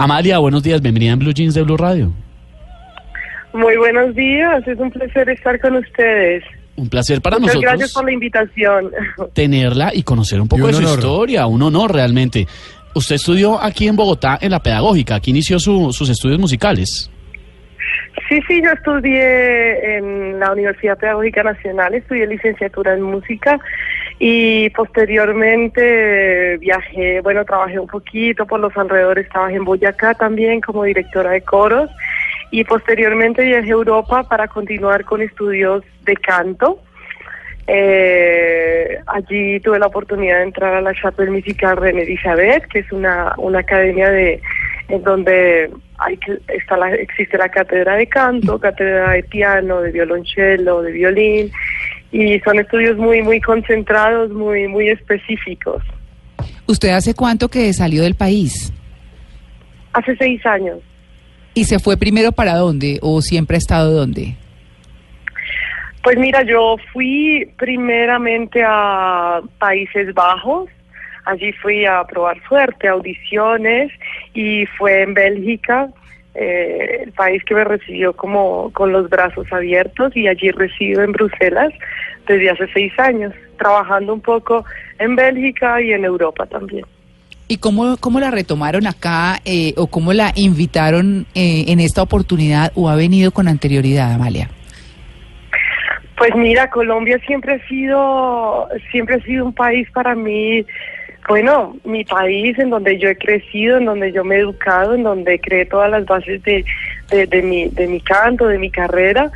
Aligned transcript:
Amalia, 0.00 0.36
buenos 0.36 0.62
días, 0.62 0.82
bienvenida 0.82 1.12
en 1.12 1.18
Blue 1.20 1.32
Jeans 1.32 1.54
de 1.54 1.62
Blue 1.62 1.78
Radio. 1.78 2.12
Muy 3.54 3.78
buenos 3.78 4.14
días, 4.14 4.62
es 4.68 4.78
un 4.78 4.90
placer 4.90 5.26
estar 5.30 5.58
con 5.58 5.74
ustedes. 5.76 6.44
Un 6.76 6.90
placer 6.90 7.22
para 7.22 7.38
Muchas 7.38 7.54
nosotros 7.54 7.72
gracias 7.72 7.92
por 7.94 8.04
la 8.04 8.12
invitación. 8.12 8.90
tenerla 9.32 9.92
y 9.94 10.02
conocer 10.02 10.38
un 10.38 10.48
poco 10.48 10.64
un 10.66 10.70
de 10.70 10.74
su 10.76 10.82
honor. 10.82 10.98
historia, 10.98 11.46
un 11.46 11.62
honor 11.62 11.94
realmente. 11.94 12.46
Usted 12.94 13.14
estudió 13.14 13.58
aquí 13.58 13.88
en 13.88 13.96
Bogotá 13.96 14.38
en 14.38 14.50
la 14.50 14.60
pedagógica, 14.62 15.14
aquí 15.14 15.30
inició 15.30 15.58
su- 15.58 15.90
sus 15.94 16.10
estudios 16.10 16.38
musicales. 16.38 17.10
Sí, 18.28 18.38
sí, 18.46 18.60
yo 18.62 18.72
estudié 18.72 19.96
en 19.96 20.38
la 20.40 20.52
Universidad 20.52 20.98
Pedagógica 20.98 21.42
Nacional, 21.42 21.94
estudié 21.94 22.26
licenciatura 22.26 22.92
en 22.94 23.00
música 23.02 23.58
y 24.18 24.70
posteriormente 24.70 26.56
viajé, 26.58 27.20
bueno, 27.20 27.44
trabajé 27.44 27.78
un 27.78 27.86
poquito 27.86 28.46
por 28.46 28.60
los 28.60 28.74
alrededores, 28.76 29.28
trabajé 29.28 29.56
en 29.56 29.64
Boyacá 29.64 30.14
también 30.14 30.60
como 30.60 30.84
directora 30.84 31.32
de 31.32 31.42
coros 31.42 31.90
y 32.50 32.64
posteriormente 32.64 33.44
viajé 33.44 33.68
a 33.68 33.72
Europa 33.72 34.24
para 34.24 34.48
continuar 34.48 35.04
con 35.04 35.20
estudios 35.20 35.84
de 36.04 36.16
canto. 36.16 36.80
Eh, 37.66 38.98
allí 39.06 39.58
tuve 39.60 39.78
la 39.78 39.88
oportunidad 39.88 40.38
de 40.38 40.44
entrar 40.44 40.74
a 40.74 40.80
la 40.80 40.94
Chapelle 40.94 41.32
Musical 41.32 41.76
René 41.76 42.02
Elizabeth, 42.02 42.66
que 42.68 42.78
es 42.78 42.92
una, 42.92 43.34
una 43.36 43.58
academia 43.58 44.08
de 44.08 44.40
en 44.88 45.02
donde 45.02 45.70
hay 45.98 46.16
que, 46.18 46.38
está 46.48 46.76
la, 46.76 46.94
existe 46.94 47.36
la 47.36 47.48
cátedra 47.48 47.96
de 47.96 48.06
canto, 48.06 48.58
cátedra 48.58 49.12
de 49.12 49.22
piano, 49.24 49.80
de 49.80 49.90
violonchelo, 49.90 50.82
de 50.82 50.92
violín, 50.92 51.50
y 52.16 52.40
son 52.40 52.58
estudios 52.58 52.96
muy 52.96 53.22
muy 53.22 53.40
concentrados, 53.40 54.30
muy 54.30 54.68
muy 54.68 54.88
específicos. 54.88 55.82
¿Usted 56.66 56.88
hace 56.88 57.12
cuánto 57.14 57.48
que 57.48 57.72
salió 57.74 58.02
del 58.02 58.14
país? 58.14 58.72
Hace 59.92 60.16
seis 60.16 60.44
años. 60.46 60.78
¿Y 61.52 61.64
se 61.64 61.78
fue 61.78 61.96
primero 61.98 62.32
para 62.32 62.54
dónde 62.54 62.98
o 63.02 63.20
siempre 63.20 63.56
ha 63.56 63.58
estado 63.58 63.92
dónde? 63.92 64.34
Pues 66.02 66.18
mira, 66.18 66.42
yo 66.42 66.76
fui 66.92 67.52
primeramente 67.58 68.62
a 68.64 69.40
Países 69.58 70.14
Bajos, 70.14 70.70
allí 71.24 71.52
fui 71.52 71.84
a 71.84 72.04
probar 72.04 72.36
suerte, 72.48 72.88
audiciones, 72.88 73.90
y 74.32 74.64
fue 74.78 75.02
en 75.02 75.14
Bélgica, 75.14 75.88
eh, 76.38 77.02
el 77.04 77.12
país 77.12 77.42
que 77.44 77.54
me 77.54 77.64
recibió 77.64 78.12
como 78.12 78.72
con 78.72 78.92
los 78.92 79.08
brazos 79.08 79.50
abiertos, 79.52 80.16
y 80.16 80.28
allí 80.28 80.50
resido 80.50 81.02
en 81.02 81.12
Bruselas 81.12 81.72
desde 82.26 82.50
hace 82.50 82.66
seis 82.72 82.92
años, 82.98 83.32
trabajando 83.58 84.14
un 84.14 84.20
poco 84.20 84.64
en 84.98 85.16
Bélgica 85.16 85.80
y 85.80 85.92
en 85.92 86.04
Europa 86.04 86.46
también. 86.46 86.84
¿Y 87.48 87.58
cómo, 87.58 87.96
cómo 87.98 88.18
la 88.18 88.32
retomaron 88.32 88.86
acá 88.88 89.38
eh, 89.44 89.72
o 89.76 89.86
cómo 89.86 90.12
la 90.12 90.32
invitaron 90.34 91.26
eh, 91.34 91.66
en 91.68 91.78
esta 91.78 92.02
oportunidad 92.02 92.72
o 92.74 92.88
ha 92.88 92.96
venido 92.96 93.30
con 93.30 93.46
anterioridad, 93.46 94.12
Amalia? 94.12 94.50
Pues 96.16 96.34
mira, 96.34 96.68
Colombia 96.70 97.20
siempre 97.26 97.54
ha 97.54 97.68
sido, 97.68 98.68
siempre 98.90 99.16
ha 99.16 99.20
sido 99.20 99.44
un 99.44 99.52
país 99.52 99.88
para 99.92 100.14
mí, 100.14 100.64
bueno, 101.28 101.76
mi 101.84 102.04
país 102.04 102.58
en 102.58 102.70
donde 102.70 102.98
yo 102.98 103.08
he 103.08 103.16
crecido, 103.16 103.78
en 103.78 103.86
donde 103.86 104.12
yo 104.12 104.24
me 104.24 104.36
he 104.36 104.40
educado, 104.40 104.94
en 104.94 105.02
donde 105.02 105.38
creé 105.40 105.66
todas 105.66 105.90
las 105.90 106.04
bases 106.06 106.42
de, 106.44 106.64
de, 107.10 107.26
de 107.26 107.42
mi, 107.42 107.68
de 107.68 107.88
mi 107.88 108.00
canto, 108.00 108.46
de 108.46 108.58
mi 108.58 108.70
carrera. 108.70 109.30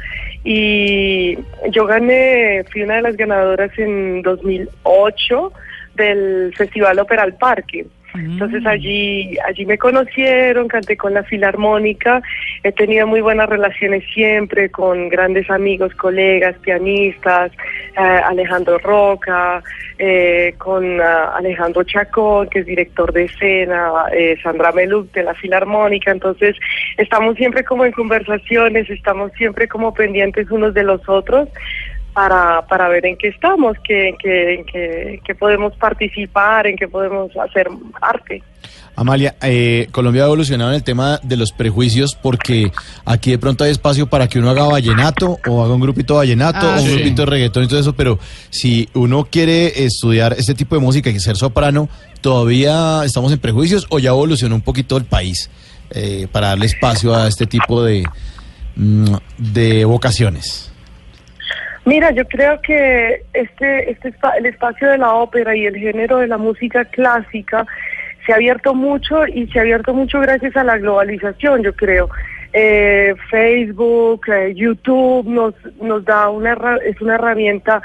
Y 0.45 1.37
yo 1.71 1.87
gané, 1.87 2.65
fui 2.71 2.83
una 2.83 2.97
de 2.97 3.03
las 3.03 3.17
ganadoras 3.17 3.77
en 3.79 4.23
2008 4.23 5.53
del 5.95 6.53
Festival 6.57 6.99
Ópera 6.99 7.25
al 7.25 7.35
Parque. 7.35 7.87
Entonces 8.15 8.67
allí, 8.67 9.37
allí 9.47 9.65
me 9.67 9.79
conocieron, 9.79 10.67
canté 10.67 10.97
con 10.97 11.15
la 11.15 11.23
Filarmónica, 11.23 12.21
he 12.65 12.73
tenido 12.73 13.07
muy 13.07 13.21
buenas 13.21 13.49
relaciones 13.49 14.03
siempre 14.13 14.69
con 14.69 15.09
grandes 15.09 15.49
amigos, 15.49 15.95
colegas, 15.95 16.57
pianistas, 16.59 17.53
Alejandro 17.97 18.79
Roca, 18.79 19.63
eh, 19.99 20.55
con 20.59 21.01
ah, 21.01 21.35
Alejandro 21.37 21.85
Chacón, 21.85 22.49
que 22.49 22.61
es 22.61 22.67
director 22.67 23.13
de 23.13 23.25
escena, 23.25 23.93
eh, 24.13 24.37
Sandra 24.43 24.73
Meluc 24.73 25.13
de 25.13 25.23
la 25.23 25.35
Filarmónica, 25.35 26.11
entonces 26.11 26.57
estamos 26.97 27.37
siempre 27.37 27.65
como 27.65 27.85
en 27.85 27.93
conversaciones, 27.93 28.89
estamos 28.91 29.33
siempre 29.33 29.69
como 29.69 29.93
pendientes 29.95 30.51
unos 30.51 30.75
de 30.75 30.85
los 30.85 31.09
otros 31.09 31.49
para, 32.15 32.67
para 32.67 32.89
ver 32.89 33.07
en 33.07 33.17
qué 33.17 33.29
estamos, 33.29 33.77
que, 33.85 34.09
en 34.11 34.17
qué, 34.17 34.55
en 34.55 34.65
qué- 34.67 35.21
qué 35.25 35.35
podemos 35.35 35.75
participar, 35.77 36.67
en 36.67 36.77
qué 36.77 36.89
podemos 36.89 37.31
hacer 37.37 37.69
arte. 38.01 38.43
Amalia, 38.97 39.37
eh, 39.41 39.87
Colombia 39.93 40.25
ha 40.25 40.27
evolucionado 40.27 40.71
en 40.71 40.77
el 40.77 40.83
tema 40.83 41.21
de 41.23 41.37
los 41.37 41.53
prejuicios 41.53 42.17
porque 42.21 42.71
aquí 43.07 43.31
de 43.31 43.39
pronto 43.39 43.65
hay 43.65 43.71
espacio 43.71 44.09
para 44.09 44.29
que 44.29 44.39
uno 44.39 44.51
haga 44.51 44.65
vallenato 44.65 45.39
o 45.49 45.65
haga 45.65 45.73
un 45.75 45.81
grupito 45.81 46.17
vallenato 46.17 46.59
Ah, 46.61 46.75
o 46.77 46.81
un 46.83 46.87
sí. 46.87 46.95
grupito 46.97 47.23
de 47.23 47.27
reggaetón 47.27 47.65
y 47.65 47.69
todo 47.69 47.81
eso, 47.81 47.95
pero 47.95 48.19
si 48.51 48.89
uno 48.93 49.25
quiere 49.31 49.85
estudiar 49.85 50.35
este 50.37 50.55
tipo 50.55 50.75
de 50.75 50.83
música 50.83 51.09
y 51.09 51.19
ser 51.21 51.37
soprano, 51.37 51.89
¿todavía 52.21 53.03
estamos 53.05 53.33
en 53.33 53.39
prejuicios 53.39 53.87
o 53.89 53.99
ya 54.01 54.11
evolucionó 54.11 54.57
un 54.57 54.61
poquito 54.63 54.97
el 54.99 55.05
país 55.05 55.49
eh, 55.93 56.27
para 56.31 56.49
darle 56.49 56.67
espacio 56.67 57.15
a 57.15 57.27
este 57.29 57.47
tipo 57.47 57.83
de, 57.83 58.05
mm, 58.77 59.15
de 59.39 59.85
vocaciones? 59.87 60.70
Mira, 61.91 62.13
yo 62.13 62.25
creo 62.29 62.61
que 62.61 63.25
este, 63.35 63.91
este 63.91 64.15
el 64.39 64.47
espacio 64.47 64.91
de 64.91 64.99
la 64.99 65.13
ópera 65.13 65.57
y 65.57 65.67
el 65.67 65.75
género 65.77 66.19
de 66.19 66.29
la 66.29 66.39
música 66.39 66.85
clásica 66.85 67.67
se 68.25 68.33
ha 68.33 68.37
abierto 68.37 68.75
mucho 68.75 69.27
y 69.27 69.49
se 69.49 69.59
ha 69.59 69.63
abierto 69.63 69.93
mucho 69.93 70.21
gracias 70.21 70.57
a 70.57 70.63
la 70.63 70.79
globalización, 70.79 71.65
yo 71.65 71.75
creo. 71.75 72.09
Eh, 72.53 73.13
Facebook, 73.29 74.21
eh, 74.29 74.53
YouTube 74.55 75.27
nos, 75.27 75.53
nos 75.83 76.05
da 76.05 76.29
una, 76.31 76.57
es 76.87 77.01
una 77.01 77.17
herramienta 77.17 77.83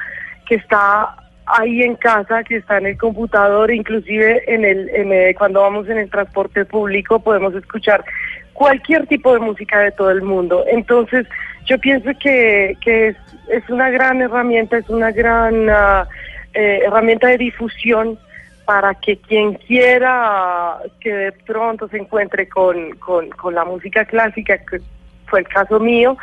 que 0.47 0.53
está 0.55 1.15
ahí 1.47 1.81
en 1.81 1.95
casa, 1.95 2.43
que 2.43 2.57
está 2.57 2.77
en 2.77 2.85
el 2.85 2.97
computador, 2.99 3.71
inclusive 3.71 4.43
en 4.53 4.65
el, 4.65 4.87
en 4.89 5.11
el- 5.13 5.35
cuando 5.35 5.61
vamos 5.61 5.89
en 5.89 5.97
el 5.97 6.11
transporte 6.11 6.63
público 6.65 7.19
podemos 7.23 7.55
escuchar 7.55 8.05
cualquier 8.53 9.07
tipo 9.07 9.33
de 9.33 9.39
música 9.39 9.79
de 9.79 9.91
todo 9.93 10.11
el 10.11 10.21
mundo. 10.21 10.63
Entonces, 10.67 11.25
yo 11.65 11.77
pienso 11.79 12.09
que, 12.19 12.77
es, 12.85 13.15
es 13.49 13.69
una 13.69 13.89
gran 13.89 14.21
herramienta, 14.21 14.77
es 14.77 14.89
una 14.89 15.11
gran 15.11 15.69
ah, 15.69 16.07
eh, 16.53 16.81
herramienta 16.85 17.27
de 17.27 17.37
difusión 17.37 18.17
para 18.65 18.95
que 18.95 19.17
quien 19.17 19.53
quiera 19.53 20.77
que 20.99 21.13
de 21.13 21.31
pronto 21.31 21.87
se 21.87 21.97
encuentre 21.97 22.49
con, 22.49 22.91
con, 22.97 23.29
con 23.29 23.53
la 23.53 23.63
música 23.63 24.05
clásica, 24.05 24.57
que 24.57 24.79
fue 25.27 25.39
el 25.39 25.47
caso 25.47 25.79
mío, 25.79 26.17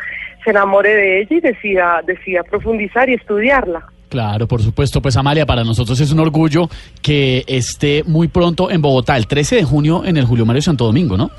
se 0.44 0.50
enamore 0.50 0.94
de 0.94 1.20
ella 1.20 1.36
y 1.36 1.41
decida, 1.41 2.00
decida 2.04 2.42
profundizar 2.42 3.09
y 3.09 3.14
estudiarla. 3.14 3.84
Claro, 4.09 4.47
por 4.47 4.60
supuesto. 4.60 5.00
Pues 5.00 5.16
Amalia, 5.16 5.47
para 5.47 5.64
nosotros 5.64 5.98
es 6.00 6.12
un 6.12 6.20
orgullo 6.20 6.69
que 7.00 7.44
esté 7.47 8.03
muy 8.04 8.28
pronto 8.28 8.70
en 8.70 8.82
Bogotá, 8.82 9.16
el 9.16 9.26
13 9.26 9.56
de 9.56 9.64
junio 9.64 10.04
en 10.04 10.16
el 10.16 10.26
Julio 10.26 10.44
Mario 10.44 10.60
Santo 10.60 10.84
Domingo, 10.84 11.16
¿no? 11.16 11.30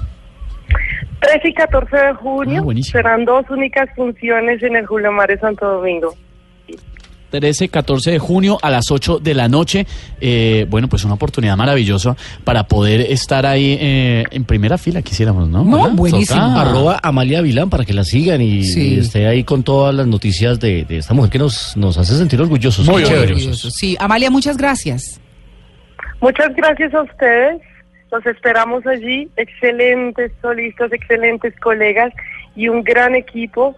13 1.31 1.47
y 1.47 1.53
14 1.53 1.95
de 1.97 2.13
junio 2.13 2.63
Ah, 2.69 2.73
serán 2.83 3.25
dos 3.25 3.45
únicas 3.49 3.89
funciones 3.95 4.61
en 4.61 4.75
el 4.75 4.85
Julio 4.85 5.11
Mario 5.11 5.37
Santo 5.39 5.65
Domingo. 5.65 6.13
13, 7.31 7.69
14 7.69 8.11
de 8.11 8.19
junio 8.19 8.59
a 8.61 8.69
las 8.69 8.91
8 8.91 9.17
de 9.17 9.33
la 9.33 9.47
noche. 9.47 9.87
Eh, 10.21 10.67
bueno, 10.69 10.87
pues 10.87 11.03
una 11.03 11.15
oportunidad 11.15 11.57
maravillosa 11.57 12.15
para 12.43 12.67
poder 12.67 13.01
estar 13.11 13.47
ahí 13.47 13.75
eh, 13.81 14.23
en 14.29 14.43
primera 14.45 14.77
fila, 14.77 15.01
quisiéramos, 15.01 15.49
¿no? 15.49 15.63
No, 15.63 15.77
¿Verdad? 15.77 15.95
buenísimo. 15.95 16.39
Toca. 16.39 16.61
arroba 16.61 16.99
Amalia 17.01 17.41
Vilán 17.41 17.71
para 17.71 17.85
que 17.85 17.93
la 17.93 18.03
sigan 18.03 18.39
y, 18.39 18.63
Sí. 18.63 18.95
y 18.95 18.99
esté 18.99 19.25
ahí 19.25 19.43
con 19.43 19.63
todas 19.63 19.95
las 19.95 20.05
noticias 20.05 20.59
de, 20.59 20.85
de 20.85 20.97
esta 20.97 21.15
mujer 21.15 21.31
que 21.31 21.39
nos, 21.39 21.75
nos 21.75 21.97
hace 21.97 22.15
sentir 22.15 22.39
orgullosos. 22.39 22.85
Muy 22.87 23.01
Qué 23.01 23.07
chévere. 23.09 23.33
Orgulloso. 23.33 23.71
Sí, 23.71 23.95
Amalia, 23.99 24.29
muchas 24.29 24.55
gracias. 24.55 25.19
Muchas 26.21 26.55
gracias 26.55 26.93
a 26.93 27.01
ustedes. 27.01 27.61
Los 28.13 28.25
esperamos 28.27 28.85
allí. 28.85 29.27
Excelentes 29.37 30.31
solistas, 30.39 30.93
excelentes 30.93 31.59
colegas 31.59 32.13
y 32.55 32.67
un 32.67 32.83
gran 32.83 33.15
equipo 33.15 33.75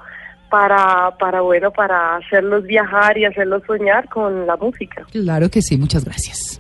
para, 0.49 1.11
para 1.17 1.39
bueno, 1.39 1.71
para 1.71 2.17
hacerlos 2.17 2.65
viajar 2.65 3.17
y 3.17 3.23
hacerlos 3.23 3.63
soñar 3.65 4.09
con 4.09 4.45
la 4.45 4.57
música. 4.57 5.05
Claro 5.09 5.49
que 5.49 5.61
sí, 5.61 5.77
muchas 5.77 6.03
gracias. 6.03 6.59